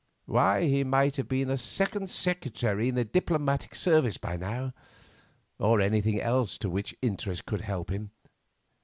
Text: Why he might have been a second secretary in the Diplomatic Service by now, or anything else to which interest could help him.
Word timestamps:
Why 0.25 0.63
he 0.67 0.83
might 0.83 1.17
have 1.17 1.27
been 1.27 1.51
a 1.51 1.59
second 1.59 2.09
secretary 2.09 2.89
in 2.89 2.95
the 2.95 3.05
Diplomatic 3.05 3.75
Service 3.75 4.17
by 4.17 4.35
now, 4.35 4.73
or 5.59 5.79
anything 5.79 6.19
else 6.19 6.57
to 6.57 6.71
which 6.71 6.97
interest 7.03 7.45
could 7.45 7.61
help 7.61 7.91
him. 7.91 8.09